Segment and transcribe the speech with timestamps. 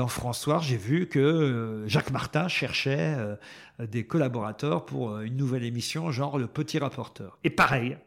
[0.00, 3.36] dans François, j'ai vu que euh, Jacques Martin cherchait euh,
[3.78, 7.36] des collaborateurs pour euh, une nouvelle émission, genre Le Petit Rapporteur.
[7.44, 7.98] Et pareil,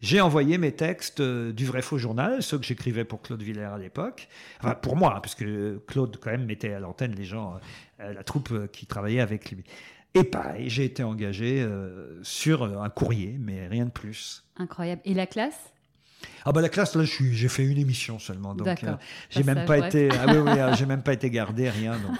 [0.00, 3.78] j'ai envoyé mes textes du vrai faux journal, ceux que j'écrivais pour Claude Villers à
[3.78, 4.28] l'époque.
[4.60, 5.44] Enfin, pour moi, hein, puisque
[5.86, 7.58] Claude, quand même, mettait à l'antenne les gens,
[7.98, 9.64] la troupe qui travaillait avec lui.
[10.14, 11.68] Et pareil, j'ai été engagé
[12.22, 14.44] sur un courrier, mais rien de plus.
[14.56, 15.02] Incroyable.
[15.04, 15.73] Et la classe?
[16.44, 18.94] Ah bah la classe là j'ai fait une émission seulement donc euh,
[19.30, 22.16] j'ai même pas été ah oui, oui euh, j'ai même pas été gardé rien donc.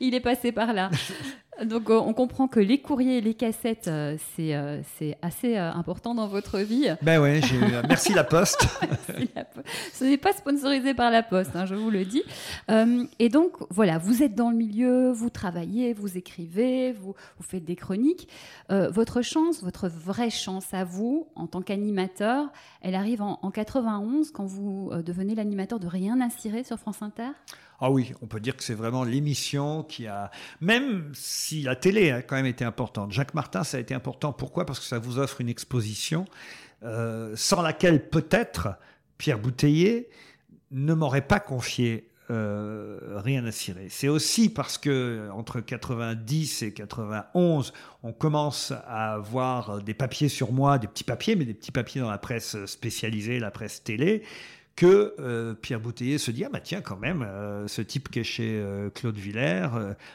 [0.00, 0.90] Il est passé par là.
[1.64, 6.14] Donc euh, on comprend que les courriers et les cassettes, euh, euh, c'est assez important
[6.14, 6.88] dans votre vie.
[7.02, 7.40] Ben ouais,
[7.88, 8.66] merci la Poste.
[9.92, 12.22] Ce n'est pas sponsorisé par la Poste, hein, je vous le dis.
[13.18, 17.64] et donc voilà, vous êtes dans le milieu, vous travaillez, vous écrivez, vous, vous faites
[17.64, 18.28] des chroniques.
[18.70, 22.50] votre chance, votre vraie chance à vous, en tant qu'animateur,
[22.80, 27.02] elle arrive en, en 91 quand vous devenez l'animateur de Rien à cirer sur France
[27.02, 27.32] Inter?
[27.80, 32.10] Ah oui, on peut dire que c'est vraiment l'émission qui a, même si la télé
[32.12, 33.12] a quand même été importante.
[33.12, 34.32] Jacques Martin, ça a été important.
[34.32, 34.66] Pourquoi?
[34.66, 36.24] Parce que ça vous offre une exposition
[36.84, 38.68] euh, sans laquelle peut-être
[39.18, 40.08] Pierre Bouteiller
[40.70, 43.88] ne m'aurait pas confié euh, rien à cirer.
[43.90, 50.52] C'est aussi parce que entre 90 et 91, on commence à avoir des papiers sur
[50.52, 54.22] moi, des petits papiers, mais des petits papiers dans la presse spécialisée, la presse télé,
[54.76, 58.20] que euh, Pierre Bouteiller se dit ah bah tiens quand même euh, ce type qui
[58.20, 59.68] est chez euh, Claude Villers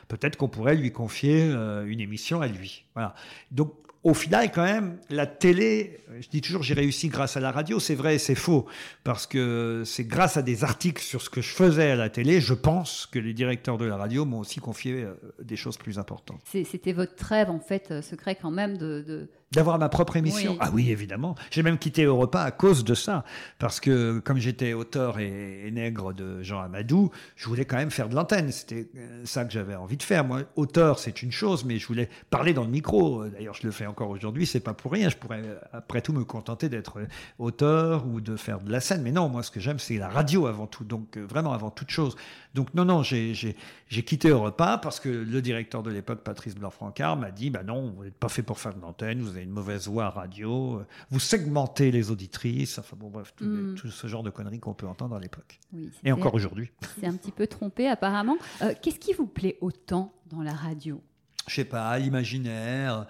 [0.08, 1.48] peut-être qu'on pourrait lui confier
[1.86, 2.86] une émission à lui.
[2.94, 3.16] Voilà.
[3.52, 7.52] Donc au final, quand même, la télé, je dis toujours j'ai réussi grâce à la
[7.52, 8.66] radio, c'est vrai c'est faux,
[9.04, 12.40] parce que c'est grâce à des articles sur ce que je faisais à la télé,
[12.40, 15.06] je pense que les directeurs de la radio m'ont aussi confié
[15.42, 16.42] des choses plus importantes.
[16.46, 20.92] C'était votre rêve, en fait, secret quand même, de, D'avoir ma propre émission Ah oui,
[20.92, 21.36] évidemment.
[21.52, 23.24] J'ai même quitté Europa à cause de ça.
[23.60, 28.10] Parce que comme j'étais auteur et, nègre de Jean Amadou, je voulais quand même faire
[28.10, 28.52] de l'antenne.
[28.52, 30.26] C'était euh, ça que j'avais envie de faire.
[30.26, 33.26] Moi, auteur, c'est une chose, mais je voulais parler dans le micro.
[33.26, 35.08] D'ailleurs, je le fais encore aujourd'hui, c'est pas pour rien.
[35.08, 35.42] Je pourrais,
[35.72, 37.00] après tout, me contenter d'être
[37.40, 39.02] auteur ou de faire de la scène.
[39.02, 40.84] Mais non, moi, ce que j'aime, c'est la radio avant tout.
[40.84, 42.18] Donc, euh, vraiment avant toute chose.
[42.54, 43.56] Donc, non, non, j'ai
[43.90, 48.04] quitté Europa parce que le directeur de l'époque, Patrice Blanc-Francard, m'a dit, bah non, vous
[48.04, 51.92] n'êtes pas fait pour faire de l'antenne, vous une mauvaise voix radio, euh, vous segmentez
[51.92, 53.78] les auditrices, enfin bon, bref, tout, mm.
[53.78, 55.60] ce genre de conneries qu'on peut entendre à l'époque.
[56.04, 56.72] Et encore aujourd'hui.
[57.00, 58.38] C'est un petit peu trompé apparemment.
[58.62, 61.02] Euh, qu'est-ce qui vous plaît autant dans la radio?
[61.48, 63.08] Je sais pas, l'imaginaire,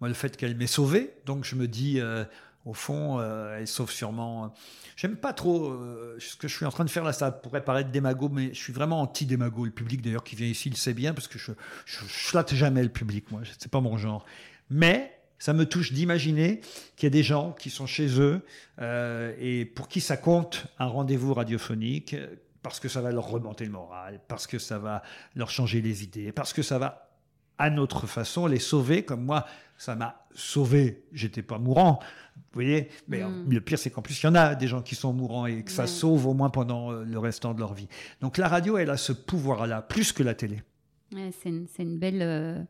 [0.00, 2.00] moi le fait qu'elle m'ait sauvé, donc je me dis...
[2.00, 2.24] Euh,
[2.64, 4.54] au fond, elle sauve sûrement.
[4.94, 5.76] J'aime pas trop
[6.20, 7.12] ce que je suis en train de faire là.
[7.12, 9.64] Ça pourrait paraître démago, mais je suis vraiment anti-démago.
[9.64, 11.50] Le public, d'ailleurs, qui vient ici, le sait bien, parce que je,
[11.86, 13.40] je, flatte jamais le public, moi.
[13.58, 14.24] C'est pas mon genre.
[14.70, 16.60] Mais ça me touche d'imaginer
[16.94, 18.42] qu'il y a des gens qui sont chez eux
[18.80, 22.14] euh, et pour qui ça compte un rendez-vous radiophonique
[22.62, 25.02] parce que ça va leur remonter le moral, parce que ça va
[25.34, 27.10] leur changer les idées, parce que ça va
[27.58, 29.44] à notre façon les sauver comme moi
[29.78, 31.02] ça m'a sauvé.
[31.12, 31.98] J'étais pas mourant
[32.36, 33.50] vous voyez mais mm.
[33.50, 35.64] le pire c'est qu'en plus il y en a des gens qui sont mourants et
[35.64, 37.88] que ça sauve au moins pendant euh, le restant de leur vie.
[38.20, 40.62] Donc la radio elle a ce pouvoir là plus que la télé.
[41.10, 42.62] C'est une, belle euh,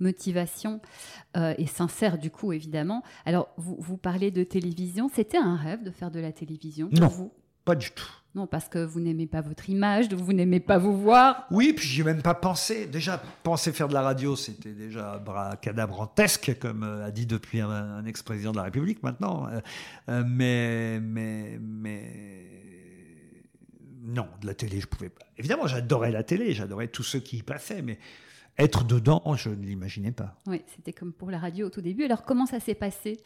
[0.00, 0.80] motivation
[1.36, 3.02] euh, et sincère du coup évidemment.
[3.24, 7.00] Alors vous, vous parlez de télévision, c'était un rêve de faire de la télévision pour
[7.00, 7.32] non, vous?
[7.64, 8.10] Pas du tout.
[8.34, 11.46] Non, parce que vous n'aimez pas votre image, vous n'aimez pas vous voir.
[11.50, 12.86] Oui, puis j'ai même pas pensé.
[12.86, 18.04] Déjà, penser faire de la radio, c'était déjà bracadabrantesque, comme euh, a dit depuis un,
[18.04, 19.48] ex-président de la République maintenant.
[20.08, 22.04] Euh, mais, mais, mais
[24.04, 25.26] non, de la télé, je pouvais pas.
[25.36, 27.98] Évidemment, j'adorais la télé, j'adorais tous ceux qui y passaient, mais
[28.62, 30.40] être dedans, je ne l'imaginais pas.
[30.46, 32.04] Oui, c'était comme pour la radio au tout début.
[32.04, 33.20] Alors comment ça s'est passé?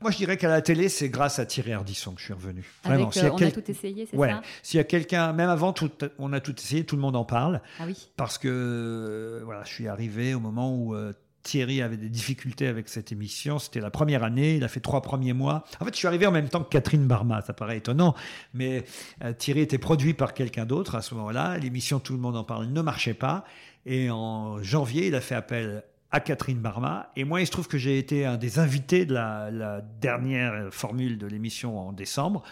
[0.00, 2.64] Moi, je dirais qu'à la télé, c'est grâce à Thierry Ardisson que je suis revenu.
[2.84, 3.10] Vraiment.
[3.16, 4.32] Euh, on a tout essayé, c'est ouais.
[4.62, 7.24] S'il y a quelqu'un, même avant, tout, on a tout essayé, tout le monde en
[7.24, 7.60] parle.
[7.80, 8.08] Ah oui.
[8.16, 11.12] Parce que euh, voilà, je suis arrivé au moment où euh,
[11.48, 13.58] Thierry avait des difficultés avec cette émission.
[13.58, 15.64] C'était la première année, il a fait trois premiers mois.
[15.80, 18.14] En fait, je suis arrivé en même temps que Catherine Barma, ça paraît étonnant,
[18.52, 18.84] mais
[19.38, 21.56] Thierry était produit par quelqu'un d'autre à ce moment-là.
[21.56, 23.44] L'émission Tout le monde en parle ne marchait pas.
[23.86, 27.10] Et en janvier, il a fait appel à Catherine Barma.
[27.16, 31.16] Et moi, il se trouve que j'ai été un des invités de la, dernière formule
[31.16, 32.42] de l'émission en décembre.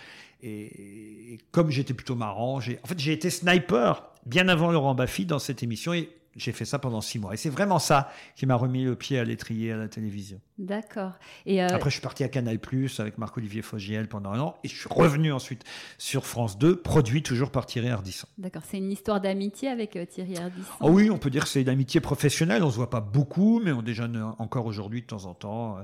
[0.43, 5.39] Et, comme j'étais plutôt marrant, en fait, j'ai été sniper bien avant Laurent Baffy dans
[5.39, 5.93] cette émission.
[5.93, 7.35] Et j'ai fait ça pendant six mois.
[7.35, 10.41] Et c'est vraiment ça qui m'a remis le pied à l'étrier à la télévision.
[10.59, 11.13] D'accord.
[11.45, 14.57] Et euh, Après, je suis parti à Canal Plus avec Marc-Olivier Fogiel pendant un an.
[14.65, 15.65] Et je suis revenu ensuite
[15.99, 18.27] sur France 2, produit toujours par Thierry Ardisson.
[18.39, 18.63] D'accord.
[18.69, 20.73] C'est une histoire d'amitié avec euh, Thierry Ardisson?
[20.81, 22.63] Oh Oui, on peut dire que c'est une amitié professionnelle.
[22.63, 25.79] On ne se voit pas beaucoup, mais on déjeune encore aujourd'hui de temps en temps,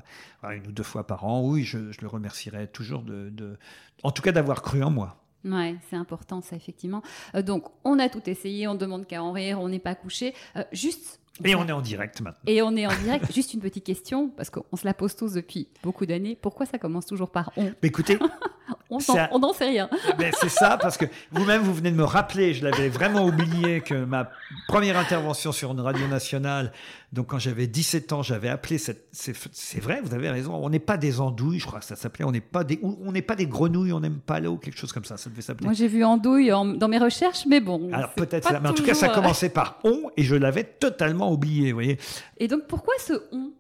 [0.45, 1.43] euh, une ou deux fois par an.
[1.43, 3.59] Oui, je, le remercierai toujours de, de
[4.03, 5.22] en tout cas d'avoir cru en moi.
[5.44, 7.03] Ouais, c'est important ça effectivement.
[7.35, 10.35] Euh, donc on a tout essayé, on demande qu'à en rire, on n'est pas couché.
[10.56, 11.21] Euh, juste.
[11.44, 12.43] Et on est en direct maintenant.
[12.47, 13.33] Et on est en direct.
[13.35, 16.37] Juste une petite question parce qu'on se la pose tous depuis beaucoup d'années.
[16.41, 17.73] Pourquoi ça commence toujours par on?
[17.83, 18.19] Écoutez,
[18.93, 19.89] On un- n'en sait rien.
[20.19, 23.81] Ben, c'est ça, parce que vous-même, vous venez de me rappeler, je l'avais vraiment oublié,
[23.81, 24.31] que ma
[24.69, 26.73] première intervention sur une radio nationale,
[27.12, 29.06] donc quand j'avais 17 ans, j'avais appelé cette.
[29.12, 32.25] C'est vrai, vous avez raison, on n'est pas des andouilles, je crois que ça s'appelait,
[32.25, 34.93] on n'est pas des, on n'est pas des grenouilles, on n'aime pas l'eau, quelque chose
[34.93, 35.65] comme ça, ça devait s'appeler.
[35.67, 37.91] Moi j'ai vu andouille en- dans mes recherches, mais bon.
[37.93, 41.33] Alors peut-être mais en tout cas, ça euh, commençait par on, et je l'avais totalement
[41.33, 41.99] oublié, vous voyez.
[42.39, 43.50] Et donc pourquoi ce on?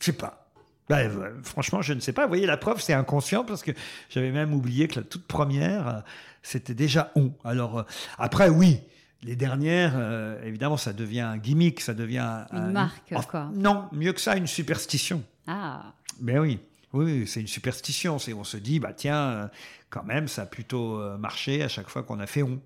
[0.00, 0.43] Je sais pas.
[0.88, 2.22] Ben, euh, franchement, je ne sais pas.
[2.22, 3.70] Vous voyez, la preuve, c'est inconscient parce que
[4.10, 6.00] j'avais même oublié que la toute première, euh,
[6.42, 7.32] c'était déjà on.
[7.44, 7.82] Alors, euh,
[8.18, 8.80] après, oui,
[9.22, 13.50] les dernières, euh, évidemment, ça devient un gimmick, ça devient un- Une un- marque, quoi.
[13.54, 15.22] Non, mieux que ça, une superstition.
[15.46, 16.60] Ah, Ben oui,
[16.92, 18.18] oui, c'est une superstition.
[18.18, 19.50] C'est on se dit, bah tiens,
[19.90, 22.60] quand même, ça a plutôt marché à chaque fois qu'on a fait on.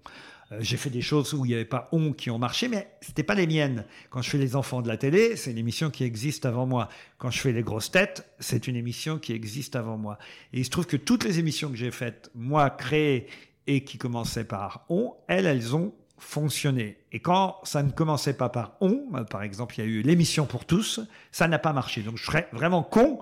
[0.52, 2.90] Euh, J'ai fait des choses où il n'y avait pas on qui ont marché, mais
[3.00, 3.84] c'était pas les miennes.
[4.10, 6.88] Quand je fais les enfants de la télé, c'est une émission qui existe avant moi.
[7.18, 10.18] Quand je fais les grosses têtes, c'est une émission qui existe avant moi.
[10.52, 13.26] Et il se trouve que toutes les émissions que j'ai faites, moi créées
[13.66, 16.98] et qui commençaient par on, elles, elles ont fonctionné.
[17.12, 20.46] Et quand ça ne commençait pas par on, par exemple, il y a eu l'émission
[20.46, 22.02] pour tous, ça n'a pas marché.
[22.02, 23.20] Donc je serais vraiment con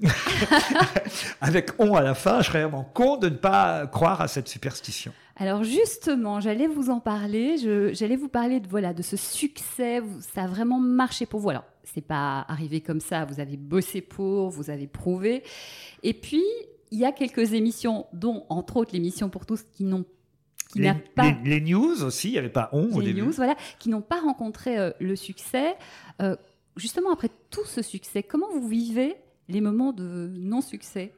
[1.40, 4.48] avec on à la fin, je serais vraiment con de ne pas croire à cette
[4.48, 5.12] superstition.
[5.36, 7.56] Alors justement, j'allais vous en parler.
[7.94, 10.02] J'allais vous parler de voilà de ce succès.
[10.34, 11.50] Ça a vraiment marché pour vous.
[11.50, 13.24] Alors, c'est pas arrivé comme ça.
[13.24, 15.42] Vous avez bossé pour, vous avez prouvé.
[16.02, 16.42] Et puis
[16.92, 20.04] il y a quelques émissions, dont entre autres l'émission pour tous, qui n'ont
[20.72, 23.06] qui Les, n'a pas les- les news aussi, il n'y avait pas on au les
[23.06, 23.22] début.
[23.22, 25.74] news, voilà, qui n'ont pas rencontré euh, le succès.
[26.22, 26.36] Euh,
[26.76, 29.16] justement, après tout ce succès, comment vous vivez
[29.50, 31.12] les moments de non-succès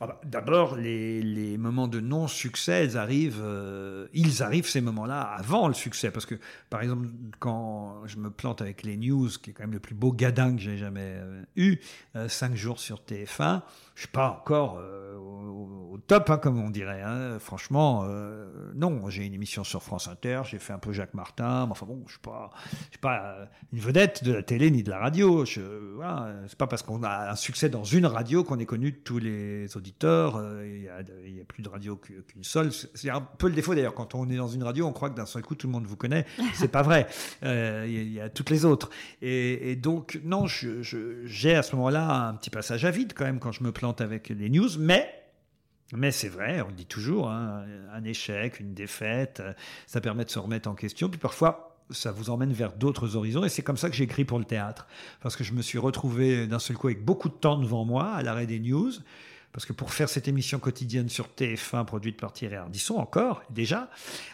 [0.00, 5.68] Ah bah, D'abord, les, moments de non-succès, ils arrivent, euh, ils arrivent ces moments-là avant
[5.68, 6.10] le succès.
[6.10, 6.34] Parce que,
[6.68, 7.08] par exemple,
[7.38, 10.54] quand je me plante avec les news, qui est quand même le plus beau gadin
[10.56, 11.78] que j'ai jamais euh, eu,
[12.16, 13.62] euh, cinq jours sur TF1,
[13.94, 17.00] je suis pas encore euh, au, top, hein, comme on dirait.
[17.02, 17.38] hein.
[17.38, 19.08] Franchement, euh, non.
[19.08, 22.02] J'ai une émission sur France Inter, j'ai fait un peu Jacques Martin, mais enfin bon,
[22.06, 22.50] je suis pas,
[22.90, 25.44] suis pas euh, une vedette de la télé ni de la radio.
[25.44, 25.60] Je,
[25.94, 28.96] voilà, c'est pas parce qu'on a un succès dans une radio qu'on est connu de
[28.96, 29.83] tous les auditeurs.
[30.02, 30.64] Euh,
[31.26, 32.70] Il y, a, plus de radio qu'une seule.
[32.72, 33.94] C'est un peu le défaut d'ailleurs.
[33.94, 35.86] Quand on est dans une radio, on croit que d'un seul coup tout le monde
[35.86, 36.26] vous connaît.
[36.54, 37.06] C'est pas vrai.
[37.42, 38.90] Euh, Il y, a- toutes les autres.
[39.22, 43.38] Et, et donc non, j'ai à ce moment-là un petit passage à vide quand même
[43.38, 45.20] quand je me plante avec les news, mais
[45.92, 49.42] mais c'est vrai, on le dit toujours, hein, un échec, une défaite,
[49.86, 51.08] ça permet de se remettre en question.
[51.08, 53.44] Puis parfois, ça vous emmène vers d'autres horizons.
[53.44, 54.86] Et c'est comme ça que j'ai écrit pour le théâtre.
[55.20, 58.12] Parce que je me suis retrouvé d'un seul coup avec beaucoup de temps devant moi,
[58.12, 58.90] à l'arrêt des news.
[59.54, 63.88] Parce que pour faire cette émission quotidienne sur TF1 produite par Thierry Ardisson, encore, déjà,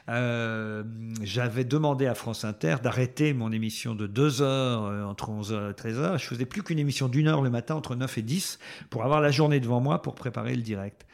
[0.08, 0.82] euh,
[1.20, 5.74] j'avais demandé à France Inter d'arrêter mon émission de 2 heures euh, entre 11h et
[5.74, 6.18] 13h.
[6.18, 8.58] Je faisais plus qu'une émission d'une heure le matin entre 9 et 10
[8.88, 11.06] pour avoir la journée devant moi pour préparer le direct.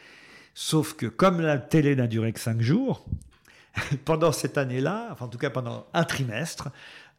[0.54, 3.04] Sauf que comme la télé n'a duré que 5 jours,
[4.04, 6.68] pendant cette année-là, enfin en tout cas pendant un trimestre,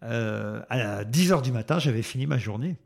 [0.04, 2.78] euh, à 10 heures du matin, j'avais fini ma journée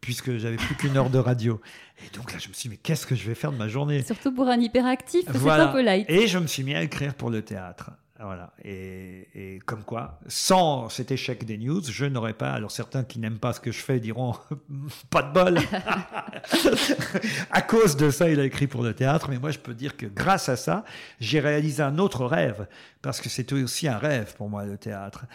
[0.00, 1.60] puisque j'avais plus qu'une heure de radio.
[2.06, 3.68] Et donc là, je me suis dit, mais qu'est-ce que je vais faire de ma
[3.68, 4.02] journée?
[4.02, 5.68] Surtout pour un hyperactif, c'est Voilà.
[5.70, 6.06] un peu light.
[6.10, 7.90] Et je me suis mis à écrire pour le théâtre.
[8.18, 8.52] Voilà.
[8.64, 12.50] Et, et comme quoi, sans cet échec des news, je n'aurais pas.
[12.52, 14.34] Alors certains qui n'aiment pas ce que je fais diront
[15.10, 15.58] pas de bol.
[17.50, 19.28] à cause de ça, il a écrit pour le théâtre.
[19.30, 20.84] Mais moi, je peux dire que grâce à ça,
[21.20, 22.66] j'ai réalisé un autre rêve.
[23.02, 25.26] Parce que c'était aussi un rêve pour moi, le théâtre.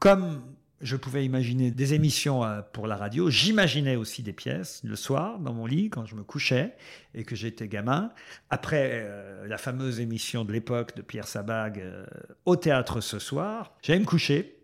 [0.00, 0.42] Comme
[0.80, 5.38] je pouvais imaginer des émissions euh, pour la radio, j'imaginais aussi des pièces le soir
[5.38, 6.74] dans mon lit quand je me couchais
[7.14, 8.10] et que j'étais gamin.
[8.50, 12.04] Après euh, la fameuse émission de l'époque de Pierre Sabag euh,
[12.44, 14.56] au théâtre ce soir, j'allais me coucher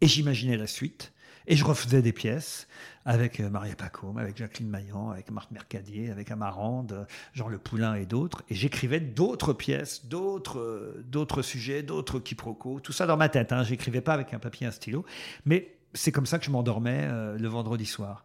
[0.00, 1.12] et j'imaginais la suite.
[1.50, 2.68] Et je refaisais des pièces
[3.06, 7.94] avec euh, Maria Pacôme, avec Jacqueline Maillan, avec Marc Mercadier, avec Amarande, Jean Le Poulain
[7.94, 8.42] et d'autres.
[8.50, 13.50] Et j'écrivais d'autres pièces, d'autres euh, d'autres sujets, d'autres quiproquos, tout ça dans ma tête.
[13.52, 13.62] Hein.
[13.62, 15.06] J'écrivais pas avec un papier et un stylo.
[15.46, 18.24] Mais c'est comme ça que je m'endormais euh, le vendredi soir.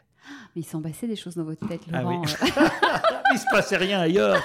[0.55, 2.15] Mais il s'en passait des choses dans votre tête, Ah oui.
[2.15, 2.25] Laurent.
[3.33, 4.41] Il se passait rien ailleurs.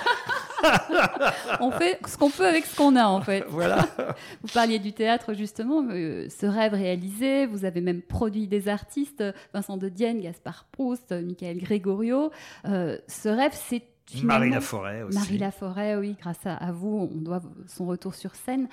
[1.61, 3.45] On fait ce qu'on peut avec ce qu'on a, en fait.
[3.49, 3.89] Voilà.
[4.43, 7.47] Vous parliez du théâtre, justement, euh, ce rêve réalisé.
[7.47, 12.31] Vous avez même produit des artistes, Vincent de Dienne, Gaspard Proust, Michael Gregorio.
[12.67, 14.39] Euh, ce rêve, c'est finalement...
[14.39, 15.19] Marie Laforêt aussi.
[15.19, 18.69] Marie Laforêt, oui, grâce à, à vous, on doit son retour sur scène.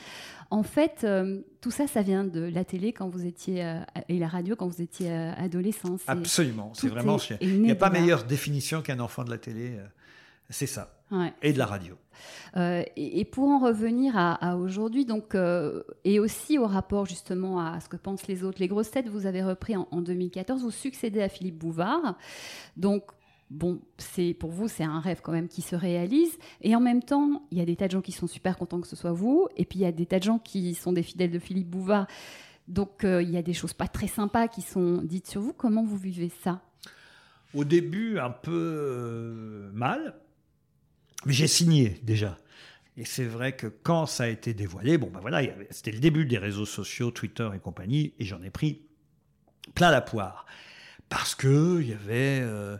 [0.50, 4.20] En fait, euh, tout ça, ça vient de la télé quand vous étiez euh, et
[4.20, 5.98] la radio quand vous étiez euh, adolescent.
[6.08, 6.72] Absolument.
[6.74, 7.18] C'est vraiment.
[7.42, 9.77] Il n'y a pas meilleure définition qu'un enfant de la télé.
[10.50, 10.92] C'est ça.
[11.12, 11.34] Ouais.
[11.42, 11.96] Et de la radio.
[12.58, 17.06] Euh, et, et pour en revenir à, à aujourd'hui, donc euh, et aussi au rapport
[17.06, 20.02] justement à ce que pensent les autres, les grosses têtes, vous avez repris en, en
[20.02, 22.18] 2014, vous succédez à Philippe Bouvard,
[22.78, 23.04] donc.
[23.52, 26.36] Bon, c'est pour vous, c'est un rêve quand même qui se réalise.
[26.62, 28.82] Et en même temps, il y a des tas de gens qui sont super contents
[28.82, 29.48] que ce soit vous.
[29.56, 31.70] Et puis il y a des tas de gens qui sont des fidèles de Philippe
[31.70, 32.08] Bouvard.
[32.68, 35.54] Donc euh, il y a des choses pas très sympas qui sont dites sur vous.
[35.54, 36.60] Comment vous vivez ça?
[37.54, 40.16] Au début, un peu mal,
[41.25, 42.38] mais j'ai signé déjà.
[42.98, 46.25] Et c'est vrai que quand ça a été dévoilé, bon ben voilà, c'était le début
[46.25, 48.84] des réseaux sociaux, Twitter et compagnie, et j'en ai pris
[49.74, 50.46] plein la poire.
[51.10, 52.77] Parce que il y avait euh,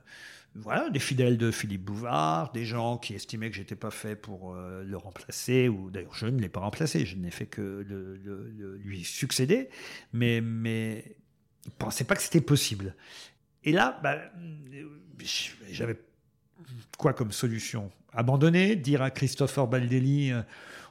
[0.56, 4.56] voilà, des fidèles de Philippe Bouvard, des gens qui estimaient que j'étais pas fait pour
[4.56, 8.78] euh, le remplacer, ou d'ailleurs je ne l'ai pas remplacé, je n'ai fait que le-
[8.78, 9.70] lui succéder,
[10.14, 11.18] mais, mais
[11.66, 12.96] ils pensaient pas que c'était possible.
[13.66, 14.18] Et là, bah,
[15.72, 15.98] j'avais
[16.98, 20.42] quoi comme solution Abandonner, dire à Christopher Baldelli, euh,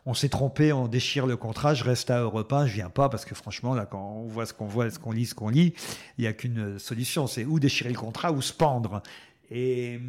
[0.07, 3.09] on s'est trompé, on déchire le contrat, je reste à Europe 1, je viens pas
[3.09, 5.49] parce que franchement, là, quand on voit ce qu'on voit, ce qu'on lit, ce qu'on
[5.49, 5.73] lit,
[6.19, 9.03] il n'y a qu'une solution, c'est ou déchirer le contrat ou se pendre.
[9.51, 10.01] Et,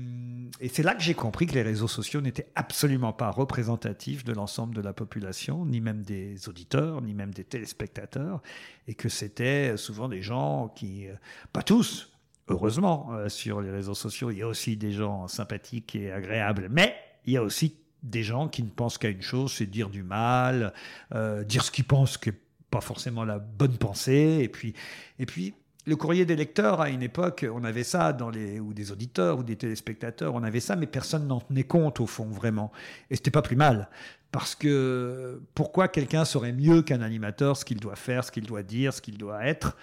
[0.60, 4.34] et c'est là que j'ai compris que les réseaux sociaux n'étaient absolument pas représentatifs de
[4.34, 8.42] l'ensemble de la population, ni même des auditeurs, ni même des téléspectateurs,
[8.88, 11.14] et que c'était souvent des gens qui, euh,
[11.54, 12.15] pas tous,
[12.48, 16.68] heureusement, euh, sur les réseaux sociaux, il y a aussi des gens sympathiques et agréables,
[16.70, 19.90] mais il y a aussi des gens qui ne pensent qu'à une chose, c'est dire
[19.90, 20.74] du mal,
[21.14, 24.74] euh, dire ce qu'ils pensent qui n'est pas forcément la bonne pensée, et puis,
[25.18, 25.56] et puis
[25.88, 29.40] le courrier des lecteurs, à une époque, on avait ça, dans les, ou des auditeurs,
[29.40, 32.72] ou des téléspectateurs, on avait ça, mais personne n'en tenait compte, au fond, vraiment.
[33.12, 33.90] Et c'était pas plus mal.
[34.32, 38.64] Parce que pourquoi quelqu'un saurait mieux qu'un animateur ce qu'il doit faire, ce qu'il doit
[38.64, 39.78] dire, ce qu'il doit être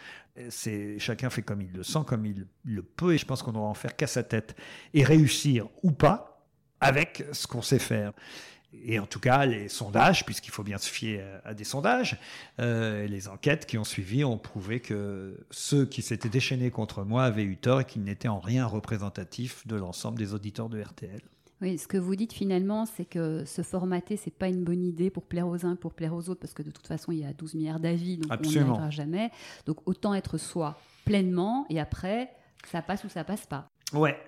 [0.98, 3.62] chacun fait comme il le sent, comme il le peut, et je pense qu'on doit
[3.62, 4.56] en faire qu'à sa tête
[4.94, 6.46] et réussir ou pas
[6.80, 8.12] avec ce qu'on sait faire.
[8.84, 12.18] Et en tout cas, les sondages, puisqu'il faut bien se fier à, à des sondages,
[12.58, 17.24] euh, les enquêtes qui ont suivi ont prouvé que ceux qui s'étaient déchaînés contre moi
[17.24, 21.20] avaient eu tort et qu'ils n'étaient en rien représentatifs de l'ensemble des auditeurs de RTL.
[21.62, 25.10] Oui, ce que vous dites finalement, c'est que se formater, c'est pas une bonne idée
[25.10, 27.24] pour plaire aux uns, pour plaire aux autres, parce que de toute façon, il y
[27.24, 28.72] a 12 milliards d'avis, donc on n'y Absolument.
[28.72, 29.30] arrivera jamais.
[29.64, 32.30] Donc autant être soi pleinement, et après,
[32.66, 33.68] ça passe ou ça passe pas.
[33.92, 34.18] Ouais.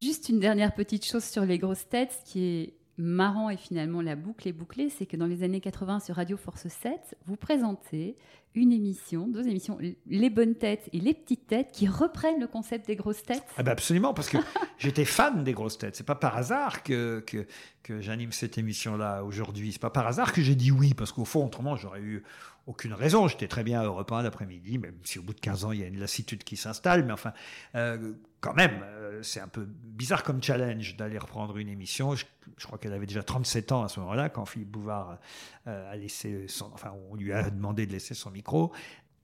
[0.00, 4.00] Juste une dernière petite chose sur les grosses têtes, ce qui est marrant et finalement
[4.00, 7.36] la boucle est bouclée, c'est que dans les années 80 sur Radio Force 7, vous
[7.36, 8.16] présentez
[8.54, 12.86] une émission, deux émissions, Les Bonnes Têtes et Les Petites Têtes, qui reprennent le concept
[12.86, 13.44] des grosses têtes.
[13.56, 14.38] Ah bah absolument, parce que
[14.78, 15.96] j'étais fan des grosses têtes.
[15.96, 17.46] C'est pas par hasard que, que,
[17.82, 19.72] que j'anime cette émission-là aujourd'hui.
[19.72, 22.22] C'est pas par hasard que j'ai dit oui, parce qu'au fond, autrement, j'aurais eu
[22.66, 23.28] aucune raison.
[23.28, 25.80] J'étais très bien à Europe 1 l'après-midi, même si au bout de 15 ans, il
[25.80, 27.04] y a une lassitude qui s'installe.
[27.04, 27.32] Mais enfin,
[27.74, 32.14] euh, quand même, euh, c'est un peu bizarre comme challenge d'aller reprendre une émission.
[32.14, 32.24] Je,
[32.66, 35.18] crois qu'elle avait déjà 37 ans à ce moment-là, quand Philippe Bouvard
[35.66, 36.70] euh, a laissé son...
[36.72, 38.72] Enfin, on lui a demandé de laisser son micro.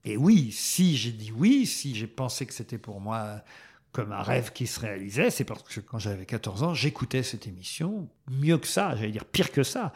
[0.05, 3.43] Et oui, si j'ai dit oui, si j'ai pensé que c'était pour moi
[3.93, 7.47] comme un rêve qui se réalisait, c'est parce que quand j'avais 14 ans, j'écoutais cette
[7.47, 9.93] émission, mieux que ça, j'allais dire pire que ça.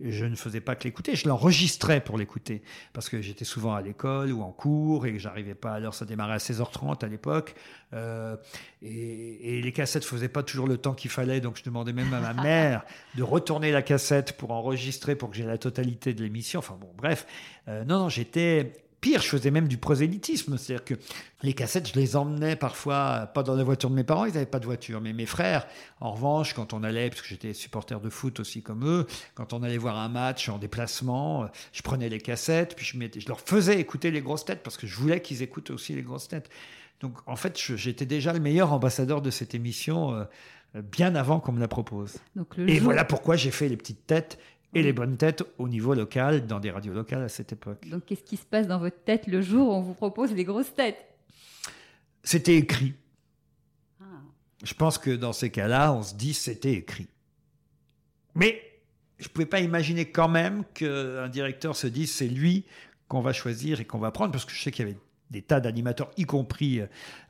[0.00, 2.62] Je ne faisais pas que l'écouter, je l'enregistrais pour l'écouter,
[2.92, 5.94] parce que j'étais souvent à l'école ou en cours et que j'arrivais pas à l'heure,
[5.94, 7.56] ça démarrait à 16h30 à l'époque,
[7.94, 8.36] euh,
[8.80, 12.14] et, et, les cassettes faisaient pas toujours le temps qu'il fallait, donc je demandais même
[12.14, 12.84] à ma mère
[13.16, 16.92] de retourner la cassette pour enregistrer, pour que j'ai la totalité de l'émission, enfin bon,
[16.96, 17.26] bref,
[17.66, 20.94] euh, non, non, j'étais Pire, je faisais même du prosélytisme, c'est-à-dire que
[21.42, 24.46] les cassettes, je les emmenais parfois, pas dans la voiture de mes parents, ils n'avaient
[24.46, 25.66] pas de voiture, mais mes frères,
[26.00, 29.52] en revanche, quand on allait, parce que j'étais supporter de foot aussi comme eux, quand
[29.52, 33.28] on allait voir un match en déplacement, je prenais les cassettes, puis je, mettais, je
[33.28, 36.26] leur faisais écouter les grosses têtes, parce que je voulais qu'ils écoutent aussi les grosses
[36.26, 36.50] têtes.
[37.00, 40.24] Donc en fait, j'étais déjà le meilleur ambassadeur de cette émission, euh,
[40.82, 42.16] bien avant qu'on me la propose.
[42.36, 42.84] Donc, Et jour...
[42.84, 44.38] voilà pourquoi j'ai fait les petites têtes
[44.74, 47.88] et les bonnes têtes au niveau local, dans des radios locales à cette époque.
[47.88, 50.44] Donc, qu'est-ce qui se passe dans votre tête le jour où on vous propose les
[50.44, 50.98] grosses têtes?
[52.22, 52.94] C'était écrit.
[54.00, 54.04] Ah.
[54.62, 57.08] Je pense que dans ces cas-là, on se dit c'était écrit.
[58.34, 58.62] Mais
[59.18, 62.64] je ne pouvais pas imaginer quand même qu'un directeur se dise c'est lui
[63.08, 64.98] qu'on va choisir et qu'on va prendre, parce que je sais qu'il y avait
[65.30, 66.80] des tas d'animateurs, y compris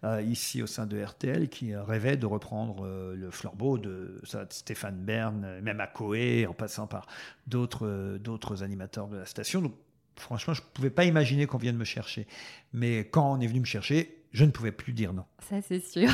[0.04, 4.44] euh, ici au sein de RTL, qui rêvaient de reprendre euh, le flambeau de ça,
[4.44, 7.06] de Stéphane Bern, même à Coé, en passant par
[7.46, 9.60] d'autres euh, d'autres animateurs de la station.
[9.60, 9.74] Donc,
[10.16, 12.26] franchement, je ne pouvais pas imaginer qu'on vienne me chercher.
[12.72, 15.24] Mais quand on est venu me chercher, je ne pouvais plus dire non.
[15.48, 16.10] Ça, c'est sûr.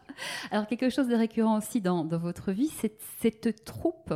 [0.50, 4.14] Alors, quelque chose de récurrent aussi dans, dans votre vie, c'est cette troupe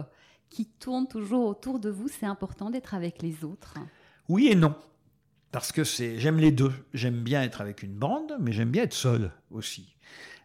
[0.50, 2.08] qui tourne toujours autour de vous.
[2.08, 3.74] C'est important d'être avec les autres.
[4.28, 4.74] Oui et non
[5.52, 6.72] parce que c'est j'aime les deux.
[6.94, 9.96] J'aime bien être avec une bande, mais j'aime bien être seul aussi.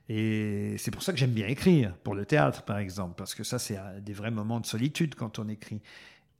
[0.09, 3.43] Et c'est pour ça que j'aime bien écrire, pour le théâtre par exemple, parce que
[3.43, 5.81] ça, c'est des vrais moments de solitude quand on écrit.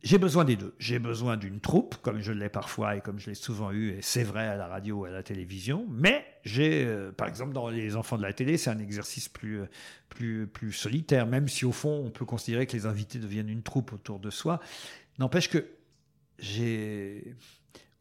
[0.04, 0.74] J'ai besoin des deux.
[0.80, 4.02] J'ai besoin d'une troupe, comme je l'ai parfois et comme je l'ai souvent eu, et
[4.02, 5.86] c'est vrai à la radio ou à la télévision.
[5.90, 9.62] Mais j'ai, euh, par exemple, dans Les Enfants de la télé, c'est un exercice plus,
[10.10, 13.62] plus, plus solitaire, même si au fond, on peut considérer que les invités deviennent une
[13.62, 14.60] troupe autour de soi.
[15.20, 15.68] N'empêche que
[16.40, 17.36] j'ai.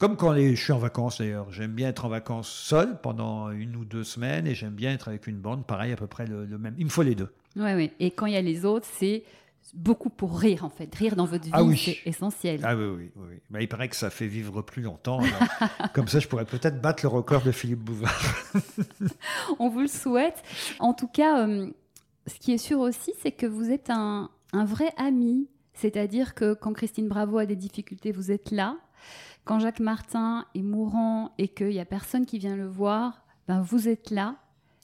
[0.01, 3.77] Comme quand je suis en vacances d'ailleurs, j'aime bien être en vacances seul pendant une
[3.77, 6.47] ou deux semaines et j'aime bien être avec une bande, pareil, à peu près le,
[6.47, 6.75] le même.
[6.79, 7.29] Il me faut les deux.
[7.55, 7.93] Oui, oui.
[8.01, 9.25] Et quand il y a les autres, c'est
[9.75, 10.93] beaucoup pour rire en fait.
[10.95, 11.77] Rire dans votre Ah vie, oui.
[11.77, 12.61] c'est essentiel.
[12.65, 13.35] Ah oui, oui, oui.
[13.51, 15.21] Bah, il paraît que ça fait vivre plus longtemps.
[15.93, 18.25] Comme ça, je pourrais peut-être battre le record de Philippe Bouvard.
[19.59, 20.43] On vous le souhaite.
[20.79, 21.71] En tout cas, euh,
[22.27, 25.47] ce qui est sûr aussi, c'est que vous êtes un, un vrai ami.
[25.75, 28.79] C'est-à-dire que quand Christine Bravo a des difficultés, vous êtes là.
[29.45, 33.61] Quand Jacques Martin est mourant et qu'il n'y a personne qui vient le voir, ben
[33.61, 34.37] vous êtes là.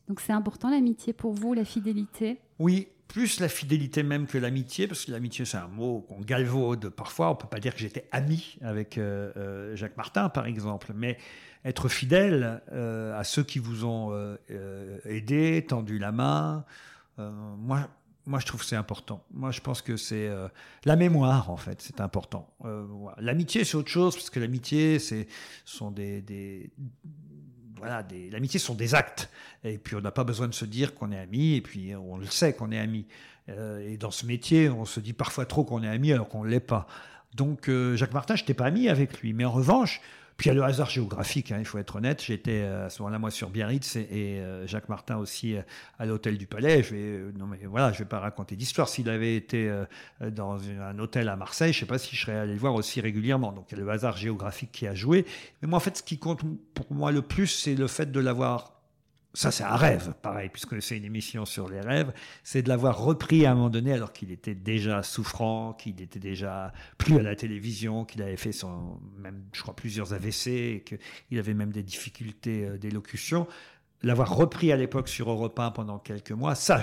[0.08, 2.40] Donc c'est important l'amitié pour vous, la fidélité.
[2.58, 6.88] Oui, plus la fidélité même que l'amitié, parce que l'amitié, c'est un mot qu'on galvaude
[6.88, 7.30] parfois.
[7.30, 11.18] On peut pas dire que j'étais ami avec euh, euh, Jacques Martin, par exemple, mais
[11.64, 14.36] être fidèle euh, à ceux qui vous ont
[15.04, 16.64] aidé, tendu la main,
[17.18, 17.88] moi,
[18.26, 19.24] moi, je trouve que c'est important.
[19.32, 20.48] Moi, je pense que c'est euh,
[20.84, 22.52] la mémoire, en fait, c'est important.
[22.64, 22.84] Euh.
[23.18, 25.28] L'amitié, c'est autre chose, parce que l'amitié, c'est
[25.64, 26.70] sont des,
[27.76, 29.30] voilà, l'amitié sont des actes.
[29.62, 32.16] Et puis on n'a pas besoin de se dire qu'on est amis, et puis on
[32.16, 33.06] le sait qu'on est amis.
[33.48, 36.44] Euh, et dans ce métier, on se dit parfois trop qu'on est amis alors qu'on
[36.44, 36.88] ne l'est pas.
[37.34, 39.34] Donc Jacques Martin, je n'étais pas ami avec lui.
[39.34, 40.00] Mais en revanche,
[40.36, 42.22] puis il y a le hasard géographique, hein, il faut être honnête.
[42.22, 45.62] J'étais euh, à ce moment-là, moi, sur Biarritz et, et, euh, Jacques Martin aussi euh,
[45.98, 46.82] à l'hôtel du Palais.
[46.82, 48.88] Je vais, non mais voilà, je vais pas raconter d'histoire.
[48.88, 49.72] S'il avait été
[50.20, 53.00] dans un hôtel à Marseille, je sais pas si je serais allé le voir aussi
[53.00, 53.52] régulièrement.
[53.52, 55.24] Donc il y a le hasard géographique qui a joué.
[55.62, 56.42] Mais moi, en fait, ce qui compte
[56.74, 58.75] pour moi le plus, c'est le fait de l'avoir.
[59.36, 62.10] Ça, c'est un rêve, pareil, puisque c'est une émission sur les rêves.
[62.42, 66.18] C'est de l'avoir repris à un moment donné, alors qu'il était déjà souffrant, qu'il était
[66.18, 71.38] déjà plus à la télévision, qu'il avait fait son, même, je crois, plusieurs AVC, qu'il
[71.38, 73.46] avait même des difficultés euh, d'élocution.
[74.02, 76.82] L'avoir repris à l'époque sur Europe 1 pendant quelques mois, ça,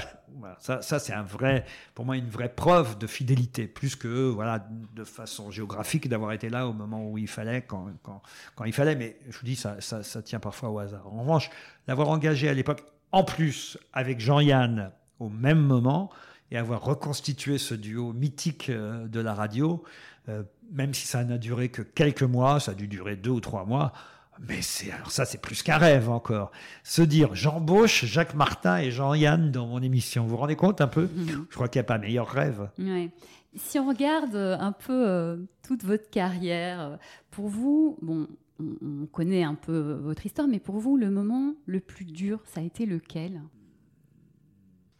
[0.59, 5.03] ça c'est un vrai, pour moi, une vraie preuve de fidélité, plus que, voilà, de
[5.03, 8.21] façon géographique, d'avoir été là au moment où il fallait, quand, quand,
[8.55, 8.95] quand il fallait.
[8.95, 11.07] Mais je vous dis, ça, ça, ça tient parfois au hasard.
[11.07, 11.49] En revanche,
[11.87, 16.09] l'avoir engagé à l'époque, en plus, avec Jean-Yann au même moment,
[16.53, 19.83] et avoir reconstitué ce duo mythique euh, de la radio,
[20.29, 23.39] euh, même si ça n'a duré que quelques mois, ça a dû durer deux ou
[23.39, 23.91] trois mois.
[24.39, 26.51] Mais c'est alors ça, c'est plus qu'un rêve encore.
[26.83, 30.23] Se dire j'embauche Jacques Martin et Jean-Yann dans mon émission.
[30.23, 31.09] Vous vous rendez compte un peu?
[31.49, 32.69] Je crois qu'il n'y a pas meilleur rêve.
[32.79, 33.11] Ouais.
[33.55, 36.97] Si on regarde euh, un peu euh, toute votre carrière, euh,
[37.29, 38.27] pour vous, bon,
[38.59, 42.39] on, on connaît un peu votre histoire, mais pour vous, le moment le plus dur,
[42.45, 43.41] ça a été lequel?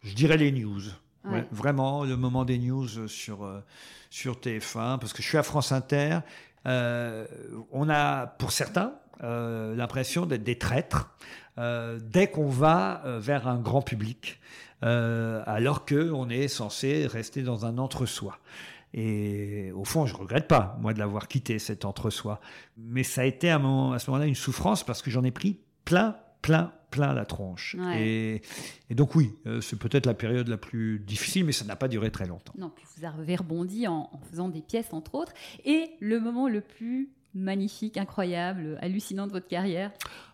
[0.02, 0.82] Je dirais les news.
[1.24, 1.48] Ouais, Ouais.
[1.50, 3.60] vraiment, le moment des news sur, euh,
[4.10, 6.18] sur TF1, parce que je suis à France Inter.
[6.66, 7.26] euh,
[7.72, 11.10] on a, pour certains, euh, l'impression d'être des traîtres
[11.58, 14.40] euh, dès qu'on va euh, vers un grand public,
[14.82, 18.38] alors qu'on est censé rester dans un entre-soi.
[18.92, 22.38] Et au fond, je regrette pas, moi, de l'avoir quitté, cet entre-soi.
[22.76, 25.30] Mais ça a été à, moment- à ce moment-là une souffrance parce que j'en ai
[25.30, 27.76] pris plein, plein, plein la tronche.
[27.78, 28.06] Ouais.
[28.06, 28.42] Et,
[28.90, 32.10] et donc oui, c'est peut-être la période la plus difficile, mais ça n'a pas duré
[32.10, 32.52] très longtemps.
[32.58, 35.32] Non, puis vous avez rebondi en, en faisant des pièces, entre autres.
[35.64, 39.90] Et le moment le plus magnifique, incroyable, hallucinant de votre carrière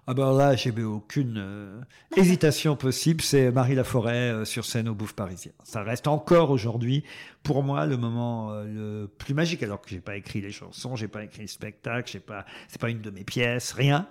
[0.07, 1.81] Ah ben là, j'ai eu aucune euh,
[2.17, 3.23] hésitation possible.
[3.23, 5.53] C'est Marie Laforêt euh, sur scène au Bouffe Parisien.
[5.65, 7.05] Ça reste encore aujourd'hui,
[7.43, 9.63] pour moi, le moment euh, le plus magique.
[9.63, 12.81] Alors que j'ai pas écrit les chansons, j'ai pas écrit le spectacle, j'ai pas, c'est
[12.81, 14.07] pas une de mes pièces, rien.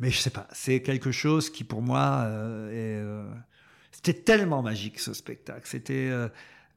[0.00, 3.28] Mais je sais pas, c'est quelque chose qui pour moi euh,
[3.92, 5.62] c'était tellement magique ce spectacle.
[5.64, 6.10] C'était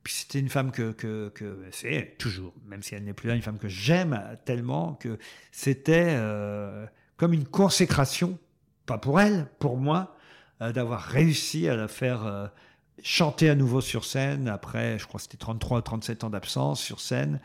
[0.07, 3.35] puis c'était une femme que, que, que c'est toujours, même si elle n'est plus là,
[3.35, 5.17] une femme que j'aime tellement que
[5.51, 6.85] c'était euh,
[7.17, 8.39] comme une consécration,
[8.85, 10.15] pas pour elle, pour moi,
[10.61, 12.47] euh, d'avoir réussi à la faire euh,
[13.03, 16.81] chanter à nouveau sur scène après, je crois que c'était 33 ou 37 ans d'absence
[16.81, 17.41] sur scène.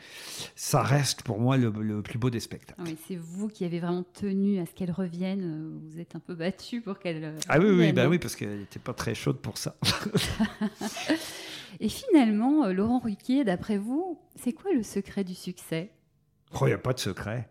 [0.54, 2.80] Ça reste pour moi le, le plus beau des spectacles.
[2.80, 5.80] Ah oui, C'est vous qui avez vraiment tenu à ce qu'elle revienne.
[5.90, 7.34] Vous êtes un peu battu pour qu'elle.
[7.48, 9.74] Ah oui, oui, bah oui, parce qu'elle n'était pas très chaude pour ça.
[11.80, 15.90] Et finalement, euh, Laurent Ruquier, d'après vous, c'est quoi le secret du succès?
[16.54, 17.48] Oh, il n'y a pas de secret.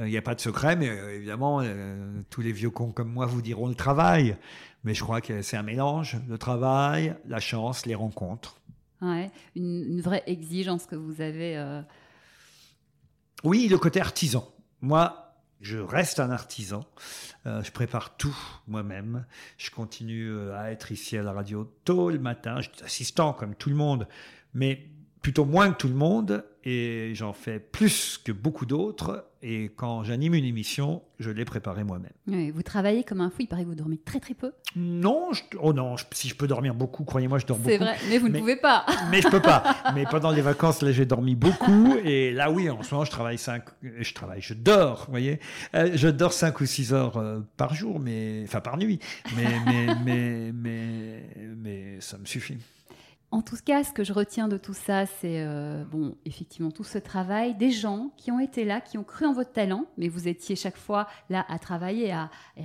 [0.00, 2.92] Euh, Il n'y a pas de secret, mais euh, évidemment, euh, tous les vieux cons
[2.92, 4.36] comme moi vous diront le travail.
[4.84, 8.60] Mais je crois que c'est un mélange, le travail, la chance, les rencontres.
[9.00, 11.56] Ouais, une, une vraie exigence que vous avez.
[11.56, 11.82] euh,
[13.44, 14.48] Oui, le côté artisan.
[14.80, 15.21] Moi,
[15.62, 16.84] Je reste un artisan.
[17.46, 19.24] Euh, je prépare tout moi-même.
[19.58, 22.60] Je continue euh, à être ici à la radio tôt le matin.
[22.60, 24.08] Je suis assistant comme tout le monde,
[24.54, 24.88] mais
[25.22, 29.26] plutôt moins que tout le monde et j'en fais plus que beaucoup d'autres.
[29.44, 32.52] Et quand j'anime une émission, je l'ai préparée moi-même.
[32.52, 34.52] vous travaillez comme un fou, il paraît que vous dormez très très peu.
[34.76, 35.30] Non,
[35.60, 37.70] oh non, si je peux dormir beaucoup, croyez-moi, je dors beaucoup.
[37.70, 38.86] C'est vrai, mais vous ne pouvez pas.
[39.10, 39.76] mais je peux pas.
[39.94, 41.96] Mais pendant les vacances, là, j'ai dormi beaucoup.
[42.04, 45.40] Et là, oui, en ce moment, je travaille 5, je travaille, je dors, vous voyez.
[45.74, 49.00] Euh, je dors 5 ou 6 heures euh, par jour, mais, enfin par nuit.
[49.36, 51.24] Mais, mais, mais, mais,
[51.56, 52.58] mais ça me suffit.
[53.32, 56.84] En tout cas, ce que je retiens de tout ça, c'est euh, bon, effectivement tout
[56.84, 60.08] ce travail, des gens qui ont été là, qui ont cru en votre talent, mais
[60.08, 62.12] vous étiez chaque fois là à travailler et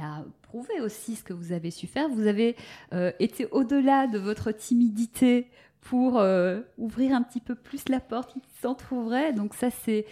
[0.02, 2.10] à, prouver aussi ce que vous avez su faire.
[2.10, 2.58] Vous avez
[2.94, 5.50] euh, été au-delà de votre timidité
[5.80, 9.32] pour euh, ouvrir un petit peu plus la porte qui s'entrouvrait.
[9.32, 10.06] Donc ça, c'est,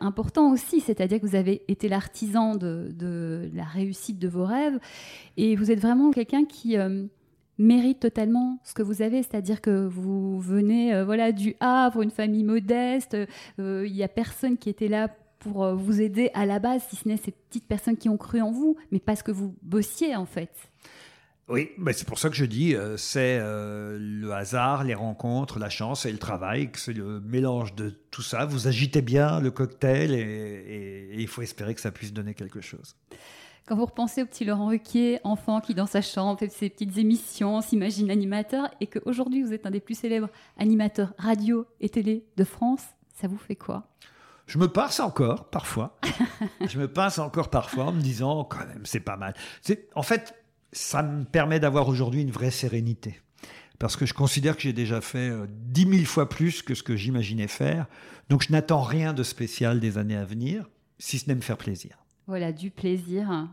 [0.00, 4.78] important aussi, c'est-à-dire que vous avez été l'artisan de, de, la réussite de vos rêves
[5.36, 6.76] et vous êtes vraiment quelqu'un qui
[7.58, 12.10] mérite totalement ce que vous avez, c'est-à-dire que vous venez euh, voilà du Havre, une
[12.10, 13.16] famille modeste,
[13.58, 16.82] euh, il n'y a personne qui était là pour euh, vous aider à la base,
[16.88, 19.54] si ce n'est ces petites personnes qui ont cru en vous, mais parce que vous
[19.62, 20.50] bossiez en fait.
[21.46, 26.06] Oui, mais c'est pour ça que je dis, c'est le hasard, les rencontres, la chance
[26.06, 28.46] et le travail, c'est le mélange de tout ça.
[28.46, 32.96] Vous agitez bien le cocktail et il faut espérer que ça puisse donner quelque chose.
[33.66, 36.98] Quand vous repensez au petit Laurent Ruquier, enfant qui dans sa chambre fait ses petites
[36.98, 42.26] émissions, s'imagine animateur, et qu'aujourd'hui vous êtes un des plus célèbres animateurs radio et télé
[42.36, 42.82] de France,
[43.14, 43.88] ça vous fait quoi?
[44.46, 45.98] Je me passe encore parfois.
[46.68, 49.32] je me passe encore parfois en me disant quand même c'est pas mal.
[49.94, 50.34] En fait,
[50.72, 53.18] ça me permet d'avoir aujourd'hui une vraie sérénité.
[53.78, 56.82] Parce que je considère que j'ai déjà fait euh, dix mille fois plus que ce
[56.82, 57.86] que j'imaginais faire.
[58.28, 61.56] Donc je n'attends rien de spécial des années à venir, si ce n'est me faire
[61.56, 62.03] plaisir.
[62.26, 63.48] Voilà, du plaisir.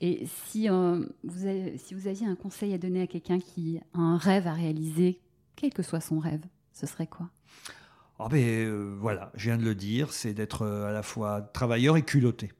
[0.00, 3.78] Et si, euh, vous avez, si vous aviez un conseil à donner à quelqu'un qui
[3.94, 5.20] a un rêve à réaliser,
[5.54, 6.42] quel que soit son rêve,
[6.72, 7.28] ce serait quoi?
[8.18, 11.42] Oh ben, euh, Voilà, je viens de le dire, c'est d'être euh, à la fois
[11.42, 12.52] travailleur et culotté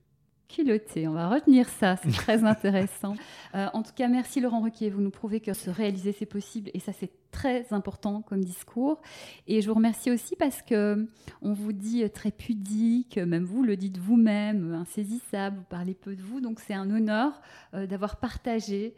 [1.06, 3.14] On va retenir ça, c'est très intéressant.
[3.54, 4.90] Euh, en tout cas, merci Laurent Ruquier.
[4.90, 6.70] Vous nous prouvez que se réaliser, c'est possible.
[6.74, 9.00] Et ça, c'est très important comme discours.
[9.46, 11.08] Et je vous remercie aussi parce que
[11.42, 16.22] on vous dit très pudique, même vous le dites vous-même, insaisissable, vous parlez peu de
[16.22, 16.40] vous.
[16.40, 17.40] Donc, c'est un honneur
[17.74, 18.94] euh, d'avoir partagé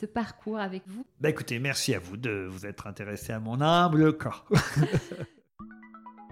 [0.00, 1.04] ce parcours avec vous.
[1.20, 4.46] Bah écoutez, merci à vous de vous être intéressé à mon humble corps.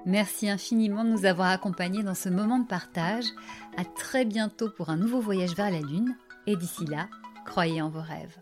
[0.04, 3.26] Merci infiniment de nous avoir accompagnés dans ce moment de partage.
[3.76, 6.16] À très bientôt pour un nouveau voyage vers la Lune.
[6.46, 7.08] Et d'ici là,
[7.44, 8.36] croyez en vos rêves.